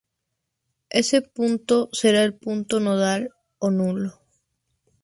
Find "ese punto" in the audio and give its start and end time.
1.01-1.89